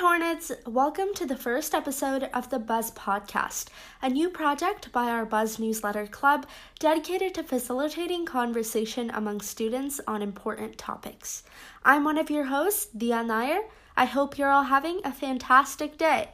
[0.00, 0.52] Hornets!
[0.64, 3.66] Welcome to the first episode of the Buzz Podcast,
[4.00, 6.46] a new project by our Buzz Newsletter Club
[6.78, 11.42] dedicated to facilitating conversation among students on important topics.
[11.84, 13.62] I'm one of your hosts, Dia Nair.
[13.96, 16.28] I hope you're all having a fantastic day.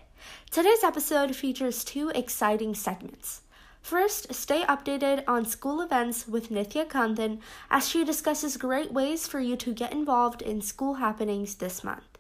[0.51, 3.41] Today's episode features two exciting segments.
[3.81, 7.39] First, stay updated on school events with Nithya Kanthan
[7.71, 12.14] as she discusses great ways for you to get involved in school happenings this month.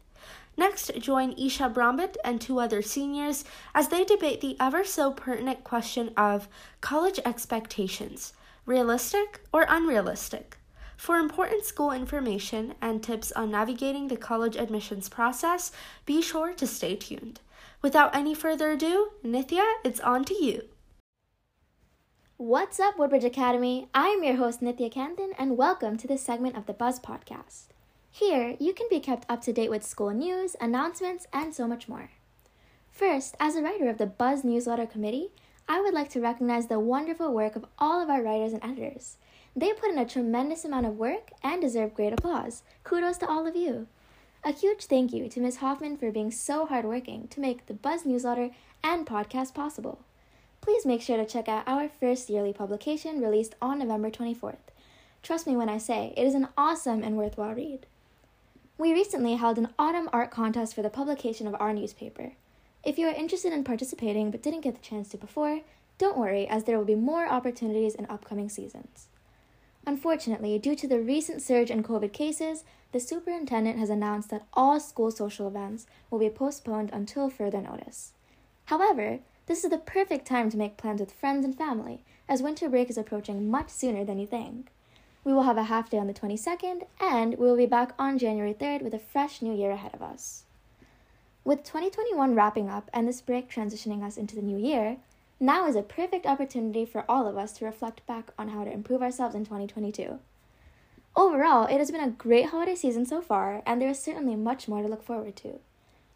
[0.56, 3.44] Next, join Isha Brambit and two other seniors
[3.74, 6.48] as they debate the ever so pertinent question of
[6.80, 8.32] college expectations
[8.66, 10.58] realistic or unrealistic?
[10.96, 15.72] For important school information and tips on navigating the college admissions process,
[16.06, 17.40] be sure to stay tuned.
[17.82, 20.62] Without any further ado, Nithya, it's on to you.
[22.36, 23.88] What's up, Woodbridge Academy?
[23.92, 27.73] I'm your host, Nithya Kanthan, and welcome to this segment of the Buzz Podcast.
[28.16, 31.88] Here, you can be kept up to date with school news, announcements, and so much
[31.88, 32.10] more.
[32.88, 35.32] First, as a writer of the Buzz Newsletter Committee,
[35.68, 39.16] I would like to recognize the wonderful work of all of our writers and editors.
[39.56, 42.62] They put in a tremendous amount of work and deserve great applause.
[42.84, 43.88] Kudos to all of you.
[44.44, 45.56] A huge thank you to Ms.
[45.56, 48.50] Hoffman for being so hardworking to make the Buzz newsletter
[48.84, 49.98] and podcast possible.
[50.60, 54.70] Please make sure to check out our first yearly publication released on November 24th.
[55.24, 57.86] Trust me when I say it is an awesome and worthwhile read.
[58.76, 62.32] We recently held an autumn art contest for the publication of our newspaper.
[62.82, 65.60] If you are interested in participating but didn't get the chance to before,
[65.96, 69.06] don't worry, as there will be more opportunities in upcoming seasons.
[69.86, 74.80] Unfortunately, due to the recent surge in COVID cases, the superintendent has announced that all
[74.80, 78.12] school social events will be postponed until further notice.
[78.66, 82.68] However, this is the perfect time to make plans with friends and family, as winter
[82.68, 84.72] break is approaching much sooner than you think.
[85.24, 88.18] We will have a half day on the 22nd, and we will be back on
[88.18, 90.44] January 3rd with a fresh new year ahead of us.
[91.44, 94.98] With 2021 wrapping up and this break transitioning us into the new year,
[95.40, 98.72] now is a perfect opportunity for all of us to reflect back on how to
[98.72, 100.18] improve ourselves in 2022.
[101.16, 104.68] Overall, it has been a great holiday season so far, and there is certainly much
[104.68, 105.58] more to look forward to.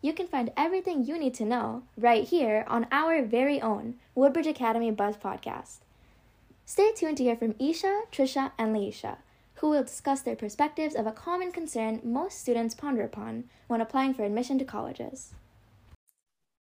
[0.02, 4.46] You can find everything you need to know right here on our very own Woodbridge
[4.46, 5.78] Academy Buzz podcast.
[6.68, 9.16] Stay tuned to hear from Isha, Trisha, and Leisha,
[9.54, 14.12] who will discuss their perspectives of a common concern most students ponder upon when applying
[14.12, 15.32] for admission to colleges.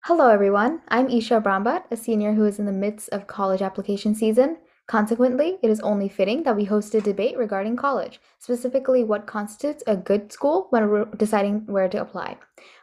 [0.05, 0.81] Hello, everyone.
[0.87, 4.59] I'm Isha Brambat, a senior who is in the midst of college application season.
[4.87, 9.83] Consequently, it is only fitting that we host a debate regarding college, specifically what constitutes
[9.89, 12.37] a good school when deciding where to apply.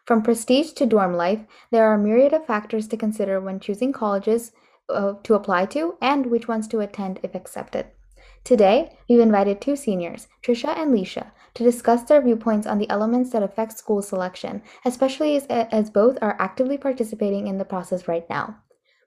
[0.04, 1.40] From prestige to dorm life,
[1.72, 4.52] there are a myriad of factors to consider when choosing colleges
[4.90, 7.88] uh, to apply to and which ones to attend if accepted.
[8.44, 13.32] Today, we've invited two seniors, Trisha and Leisha, to discuss their viewpoints on the elements
[13.32, 18.30] that affect school selection, especially as, as both are actively participating in the process right
[18.30, 18.58] now.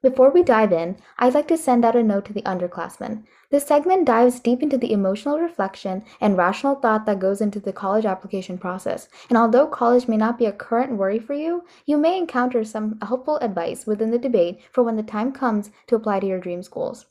[0.03, 3.25] Before we dive in, I'd like to send out a note to the underclassmen.
[3.51, 7.73] This segment dives deep into the emotional reflection and rational thought that goes into the
[7.73, 9.09] college application process.
[9.29, 12.99] And although college may not be a current worry for you, you may encounter some
[13.01, 16.63] helpful advice within the debate for when the time comes to apply to your dream
[16.63, 17.07] schools.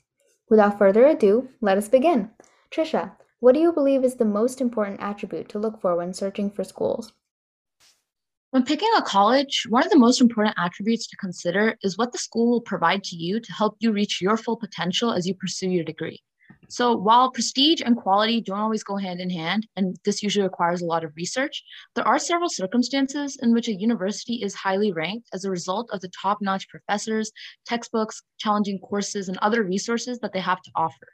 [0.49, 2.29] Without further ado, let us begin.
[2.69, 6.51] Trisha, what do you believe is the most important attribute to look for when searching
[6.51, 7.13] for schools?
[8.55, 12.17] When picking a college, one of the most important attributes to consider is what the
[12.17, 15.67] school will provide to you to help you reach your full potential as you pursue
[15.67, 16.23] your degree.
[16.69, 20.81] So, while prestige and quality don't always go hand in hand, and this usually requires
[20.81, 21.65] a lot of research,
[21.95, 25.99] there are several circumstances in which a university is highly ranked as a result of
[25.99, 27.33] the top notch professors,
[27.65, 31.09] textbooks, challenging courses, and other resources that they have to offer.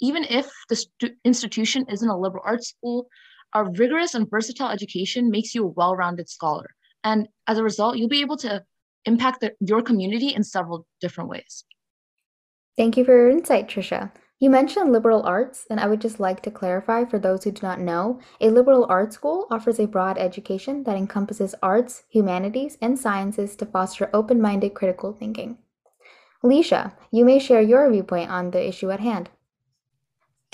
[0.00, 0.84] Even if the
[1.24, 3.06] institution isn't a liberal arts school,
[3.54, 6.66] a rigorous and versatile education makes you a well rounded scholar.
[7.02, 8.64] And as a result, you'll be able to
[9.04, 11.64] impact the, your community in several different ways.
[12.76, 14.10] Thank you for your insight, Trisha.
[14.40, 17.60] You mentioned liberal arts, and I would just like to clarify for those who do
[17.62, 22.98] not know a liberal arts school offers a broad education that encompasses arts, humanities, and
[22.98, 25.58] sciences to foster open minded critical thinking.
[26.42, 29.30] Leisha, you may share your viewpoint on the issue at hand.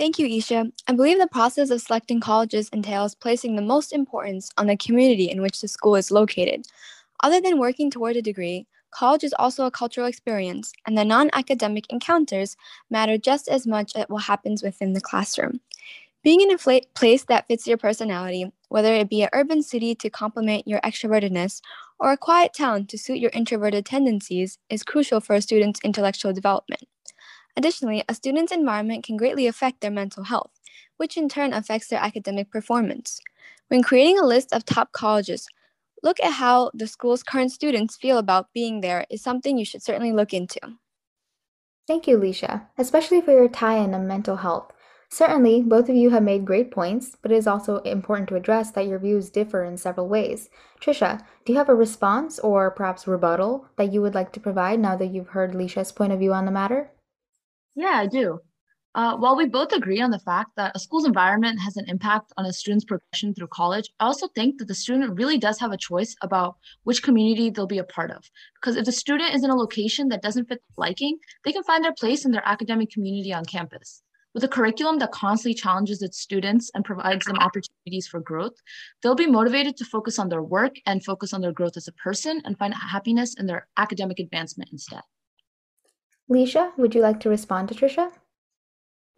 [0.00, 0.72] Thank you, Isha.
[0.88, 5.30] I believe the process of selecting colleges entails placing the most importance on the community
[5.30, 6.64] in which the school is located.
[7.22, 11.28] Other than working toward a degree, college is also a cultural experience, and the non
[11.34, 12.56] academic encounters
[12.88, 15.60] matter just as much as what happens within the classroom.
[16.24, 20.08] Being in a place that fits your personality, whether it be an urban city to
[20.08, 21.60] complement your extrovertedness
[21.98, 26.32] or a quiet town to suit your introverted tendencies, is crucial for a student's intellectual
[26.32, 26.84] development.
[27.56, 30.50] Additionally, a student's environment can greatly affect their mental health,
[30.96, 33.20] which in turn affects their academic performance.
[33.68, 35.46] When creating a list of top colleges,
[36.02, 39.82] Look at how the school's current students feel about being there is something you should
[39.82, 40.60] certainly look into.
[41.86, 44.72] Thank you, Leisha, especially for your tie in on mental health.
[45.10, 48.70] Certainly, both of you have made great points, but it is also important to address
[48.70, 50.48] that your views differ in several ways.
[50.80, 54.78] Trisha, do you have a response or perhaps rebuttal that you would like to provide
[54.78, 56.92] now that you've heard Leisha's point of view on the matter?
[57.80, 58.40] Yeah, I do.
[58.94, 62.30] Uh, while we both agree on the fact that a school's environment has an impact
[62.36, 65.72] on a student's progression through college, I also think that the student really does have
[65.72, 68.22] a choice about which community they'll be a part of.
[68.60, 71.62] Because if the student is in a location that doesn't fit their liking, they can
[71.62, 74.02] find their place in their academic community on campus.
[74.34, 78.56] With a curriculum that constantly challenges its students and provides them opportunities for growth,
[79.02, 81.92] they'll be motivated to focus on their work and focus on their growth as a
[81.92, 85.00] person and find happiness in their academic advancement instead.
[86.30, 88.12] Leisha, would you like to respond to Trisha?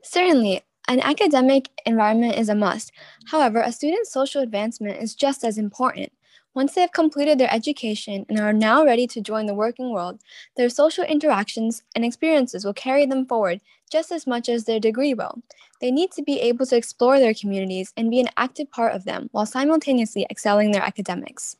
[0.02, 2.90] Certainly, an academic environment is a must.
[3.26, 6.10] However, a student's social advancement is just as important.
[6.54, 10.20] Once they have completed their education and are now ready to join the working world,
[10.56, 13.60] their social interactions and experiences will carry them forward
[13.90, 15.42] just as much as their degree will.
[15.80, 19.04] They need to be able to explore their communities and be an active part of
[19.04, 21.56] them while simultaneously excelling their academics.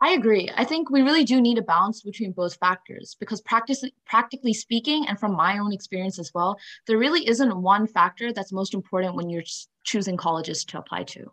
[0.00, 0.48] I agree.
[0.56, 5.08] I think we really do need a balance between both factors because practice, practically speaking,
[5.08, 6.56] and from my own experience as well,
[6.86, 9.42] there really isn't one factor that's most important when you're
[9.82, 11.32] choosing colleges to apply to.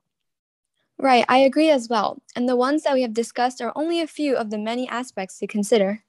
[0.97, 2.21] Right, I agree as well.
[2.35, 5.37] And the ones that we have discussed are only a few of the many aspects
[5.39, 6.03] to consider.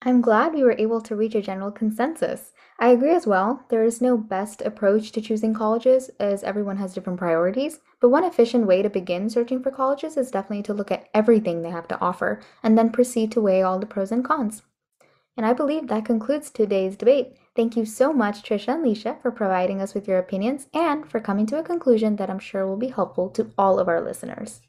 [0.00, 2.51] I'm glad we were able to reach a general consensus.
[2.78, 3.64] I agree as well.
[3.68, 8.24] There is no best approach to choosing colleges as everyone has different priorities, but one
[8.24, 11.86] efficient way to begin searching for colleges is definitely to look at everything they have
[11.88, 14.62] to offer and then proceed to weigh all the pros and cons.
[15.36, 17.36] And I believe that concludes today's debate.
[17.54, 21.20] Thank you so much, Trisha and Leisha, for providing us with your opinions and for
[21.20, 24.60] coming to a conclusion that I'm sure will be helpful to all of our listeners.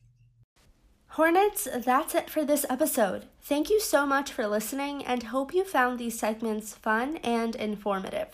[1.13, 3.27] Hornets, that's it for this episode.
[3.39, 8.29] Thank you so much for listening and hope you found these segments fun and informative.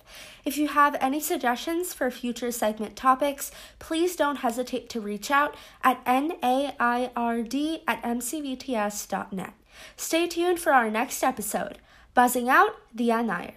[0.46, 5.58] If you have any suggestions for future segment topics, please don't hesitate to reach out
[5.84, 9.54] at naird at mcvts.net.
[9.98, 11.80] Stay tuned for our next episode.
[12.14, 13.56] Buzzing out, Dia Nair.